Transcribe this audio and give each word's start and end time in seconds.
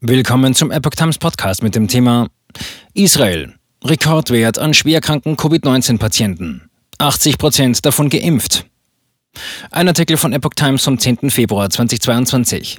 Willkommen 0.00 0.54
zum 0.54 0.70
Epoch 0.70 0.92
Times 0.92 1.18
Podcast 1.18 1.60
mit 1.60 1.74
dem 1.74 1.88
Thema 1.88 2.28
Israel. 2.94 3.54
Rekordwert 3.82 4.56
an 4.56 4.72
schwerkranken 4.72 5.36
Covid-19-Patienten. 5.36 6.70
80 6.98 7.36
Prozent 7.36 7.84
davon 7.84 8.08
geimpft. 8.08 8.64
Ein 9.72 9.88
Artikel 9.88 10.16
von 10.16 10.32
Epoch 10.32 10.54
Times 10.54 10.84
vom 10.84 11.00
10. 11.00 11.30
Februar 11.30 11.68
2022. 11.68 12.78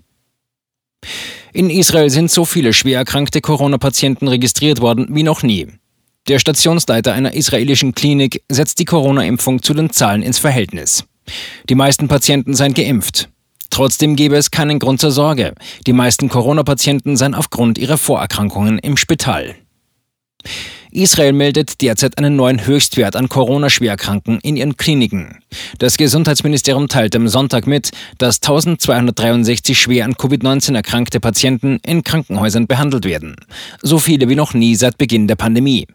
In 1.51 1.69
Israel 1.69 2.09
sind 2.09 2.31
so 2.31 2.45
viele 2.45 2.71
schwer 2.71 2.99
erkrankte 2.99 3.41
Corona-Patienten 3.41 4.29
registriert 4.29 4.79
worden 4.79 5.07
wie 5.09 5.23
noch 5.23 5.43
nie. 5.43 5.67
Der 6.29 6.39
Stationsleiter 6.39 7.11
einer 7.11 7.33
israelischen 7.33 7.93
Klinik 7.93 8.43
setzt 8.47 8.79
die 8.79 8.85
Corona-Impfung 8.85 9.61
zu 9.61 9.73
den 9.73 9.89
Zahlen 9.89 10.23
ins 10.23 10.39
Verhältnis. 10.39 11.03
Die 11.67 11.75
meisten 11.75 12.07
Patienten 12.07 12.53
seien 12.53 12.73
geimpft. 12.73 13.27
Trotzdem 13.69 14.15
gebe 14.15 14.35
es 14.35 14.51
keinen 14.51 14.79
Grund 14.79 14.99
zur 14.99 15.11
Sorge. 15.11 15.53
Die 15.85 15.93
meisten 15.93 16.29
Corona-Patienten 16.29 17.17
seien 17.17 17.35
aufgrund 17.35 17.77
ihrer 17.77 17.97
Vorerkrankungen 17.97 18.79
im 18.79 18.97
Spital. 18.97 19.55
Israel 20.91 21.33
meldet 21.33 21.81
derzeit 21.81 22.17
einen 22.17 22.35
neuen 22.35 22.65
Höchstwert 22.65 23.15
an 23.15 23.29
Corona-Schwerkranken 23.29 24.39
in 24.41 24.55
ihren 24.55 24.75
Kliniken. 24.75 25.37
Das 25.77 25.97
Gesundheitsministerium 25.97 26.87
teilt 26.87 27.15
am 27.15 27.27
Sonntag 27.27 27.67
mit, 27.67 27.91
dass 28.17 28.37
1263 28.37 29.79
schwer 29.79 30.05
an 30.05 30.15
Covid-19 30.15 30.73
erkrankte 30.73 31.19
Patienten 31.19 31.79
in 31.85 32.03
Krankenhäusern 32.03 32.65
behandelt 32.65 33.05
werden. 33.05 33.35
So 33.83 33.99
viele 33.99 34.29
wie 34.29 34.35
noch 34.35 34.55
nie 34.55 34.75
seit 34.75 34.97
Beginn 34.97 35.27
der 35.27 35.35
Pandemie. 35.35 35.85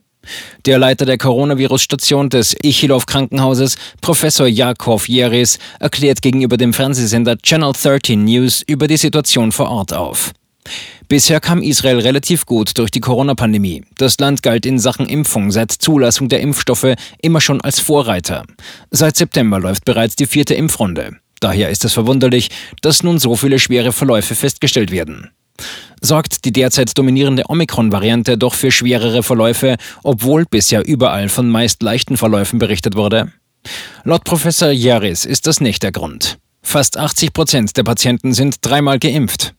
Der 0.66 0.78
Leiter 0.78 1.06
der 1.06 1.19
Coronavirus-Station 1.19 2.30
des 2.30 2.56
Ichilov 2.62 3.06
Krankenhauses, 3.06 3.77
Professor 4.01 4.47
Jakov 4.47 5.09
Jeris, 5.09 5.59
erklärt 5.80 6.23
gegenüber 6.23 6.56
dem 6.56 6.73
Fernsehsender 6.73 7.37
Channel 7.38 7.73
13 7.73 8.24
News 8.24 8.62
über 8.66 8.88
die 8.88 8.97
Situation 8.97 9.52
vor 9.52 9.70
Ort 9.70 9.92
auf. 9.92 10.33
Bisher 11.09 11.41
kam 11.41 11.62
Israel 11.62 11.98
relativ 11.98 12.47
gut 12.47 12.78
durch 12.78 12.91
die 12.91 13.00
Corona-Pandemie. 13.00 13.84
Das 13.98 14.19
Land 14.19 14.42
galt 14.42 14.64
in 14.64 14.78
Sachen 14.78 15.06
Impfung 15.06 15.50
seit 15.50 15.70
Zulassung 15.70 16.28
der 16.28 16.41
Impfstoffe 16.41 16.95
immer 17.20 17.41
schon 17.41 17.61
als 17.61 17.80
Vorreiter. 17.80 18.45
Seit 18.91 19.17
September 19.17 19.61
läuft 19.61 19.84
bereits 19.84 20.17
die 20.17 20.27
vierte 20.27 20.55
Impfrunde. 20.55 21.17
Daher 21.41 21.69
ist 21.69 21.84
es 21.84 21.92
verwunderlich, 21.92 22.48
dass 22.80 23.02
nun 23.02 23.19
so 23.19 23.36
viele 23.36 23.58
schwere 23.58 23.92
Verläufe 23.92 24.34
festgestellt 24.34 24.91
werden 24.91 25.30
sorgt 26.00 26.44
die 26.44 26.52
derzeit 26.52 26.97
dominierende 26.97 27.44
Omikron-Variante 27.48 28.36
doch 28.38 28.55
für 28.55 28.70
schwerere 28.70 29.22
Verläufe, 29.22 29.77
obwohl 30.02 30.44
bisher 30.44 30.86
überall 30.86 31.28
von 31.28 31.48
meist 31.48 31.83
leichten 31.83 32.16
Verläufen 32.16 32.58
berichtet 32.58 32.96
wurde? 32.96 33.33
Laut 34.05 34.24
Professor 34.24 34.70
Jaris 34.70 35.24
ist 35.24 35.46
das 35.46 35.61
nicht 35.61 35.83
der 35.83 35.92
Grund. 35.92 36.38
Fast 36.62 36.98
80 36.98 37.33
Prozent 37.33 37.77
der 37.77 37.84
Patienten 37.84 38.33
sind 38.33 38.56
dreimal 38.61 38.98
geimpft. 38.98 39.55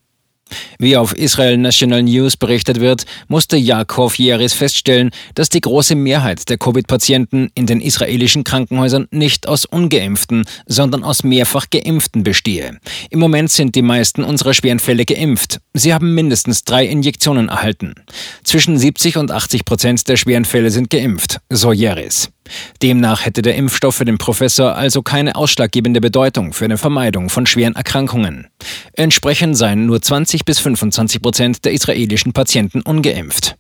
Wie 0.78 0.98
auf 0.98 1.16
Israel 1.16 1.58
National 1.58 2.04
News 2.04 2.38
berichtet 2.38 2.80
wird, 2.80 3.06
musste 3.28 3.58
Jakov 3.58 4.18
Jeris 4.20 4.54
feststellen, 4.54 5.12
dass 5.34 5.50
die 5.50 5.62
große 5.62 5.96
Mehrheit 5.96 6.50
der 6.50 6.58
Covid-Patienten 6.58 7.50
in 7.56 7.66
den 7.66 7.82
israelischen 7.82 8.44
Krankenhäusern 8.44 9.08
nicht 9.12 9.48
aus 9.48 9.66
ungeimpften, 9.66 10.46
sondern 10.66 11.04
aus 11.04 11.24
mehrfach 11.24 11.68
geimpften 11.70 12.24
bestehe. 12.24 12.78
Im 13.10 13.20
Moment 13.20 13.52
sind 13.52 13.76
die 13.76 13.82
meisten 13.82 14.24
unserer 14.24 14.54
schweren 14.54 14.80
Fälle 14.80 15.06
geimpft. 15.06 15.60
Sie 15.74 15.94
haben 15.94 16.14
mindestens 16.14 16.64
drei 16.64 16.86
Injektionen 16.86 17.50
erhalten. 17.50 17.96
Zwischen 18.44 18.78
70 18.78 19.18
und 19.18 19.32
80 19.32 19.66
Prozent 19.66 20.08
der 20.08 20.18
schweren 20.18 20.46
Fälle 20.46 20.72
sind 20.72 20.90
geimpft, 20.90 21.40
so 21.50 21.72
Jeris. 21.72 22.30
Demnach 22.82 23.26
hätte 23.26 23.42
der 23.42 23.56
Impfstoff 23.56 23.96
für 23.96 24.06
den 24.06 24.18
Professor 24.18 24.76
also 24.76 25.02
keine 25.02 25.36
ausschlaggebende 25.36 26.02
Bedeutung 26.02 26.54
für 26.54 26.66
eine 26.66 26.78
Vermeidung 26.78 27.30
von 27.30 27.46
schweren 27.46 27.76
Erkrankungen. 27.76 28.48
Entsprechend 28.94 29.58
seien 29.58 29.86
nur 29.86 30.02
20 30.02 30.46
bis 30.46 30.60
25 30.60 31.22
Prozent 31.22 31.66
der 31.66 31.74
israelischen 31.74 32.34
Patienten 32.34 32.82
ungeimpft. 32.82 33.56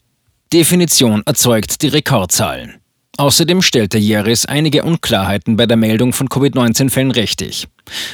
Definition 0.53 1.23
erzeugt 1.25 1.81
die 1.81 1.87
Rekordzahlen. 1.87 2.75
Außerdem 3.17 3.61
stellte 3.61 3.97
Jeris 3.97 4.45
einige 4.45 4.83
Unklarheiten 4.83 5.55
bei 5.55 5.65
der 5.65 5.77
Meldung 5.77 6.11
von 6.11 6.27
Covid-19-Fällen 6.27 7.11
richtig. 7.11 7.67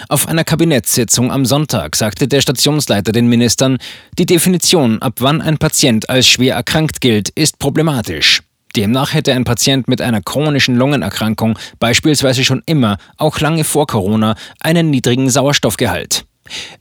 Auf 0.10 0.28
einer 0.28 0.44
Kabinettssitzung 0.44 1.32
am 1.32 1.46
Sonntag 1.46 1.96
sagte 1.96 2.28
der 2.28 2.42
Stationsleiter 2.42 3.12
den 3.12 3.28
Ministern, 3.28 3.80
die 4.20 4.28
Definition, 4.28 5.02
ab 5.02 5.16
wann 5.20 5.42
ein 5.42 5.58
Patient 5.58 6.10
als 6.10 6.28
schwer 6.28 6.56
erkrankt 6.56 7.02
gilt, 7.02 7.30
ist 7.30 7.58
problematisch. 7.58 8.42
Demnach 8.76 9.14
hätte 9.14 9.34
ein 9.34 9.44
Patient 9.44 9.88
mit 9.88 10.02
einer 10.02 10.22
chronischen 10.22 10.76
Lungenerkrankung 10.76 11.58
beispielsweise 11.80 12.44
schon 12.44 12.62
immer, 12.66 12.98
auch 13.18 13.40
lange 13.40 13.64
vor 13.64 13.88
Corona, 13.88 14.36
einen 14.60 14.90
niedrigen 14.90 15.30
Sauerstoffgehalt. 15.30 16.26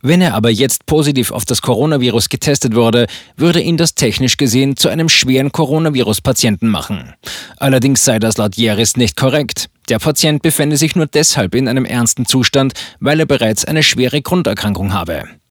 Wenn 0.02 0.20
er 0.20 0.34
aber 0.34 0.50
jetzt 0.50 0.86
positiv 0.86 1.30
auf 1.30 1.44
das 1.44 1.62
Coronavirus 1.62 2.28
getestet 2.28 2.74
wurde, 2.74 3.06
würde 3.36 3.60
ihn 3.60 3.76
das 3.76 3.94
technisch 3.94 4.36
gesehen 4.36 4.76
zu 4.76 4.88
einem 4.88 5.08
schweren 5.08 5.52
Coronavirus-Patienten 5.52 6.68
machen. 6.68 7.14
Allerdings 7.56 8.04
sei 8.04 8.18
das 8.18 8.36
laut 8.38 8.56
Jeris 8.56 8.96
nicht 8.96 9.16
korrekt. 9.16 9.68
Der 9.88 9.98
Patient 9.98 10.42
befände 10.42 10.76
sich 10.76 10.96
nur 10.96 11.06
deshalb 11.06 11.54
in 11.54 11.68
einem 11.68 11.84
ernsten 11.84 12.26
Zustand, 12.26 12.74
weil 13.00 13.20
er 13.20 13.26
bereits 13.26 13.64
eine 13.64 13.82
schwere 13.82 14.22
Grunderkrankung 14.22 14.92
habe. 14.92 15.24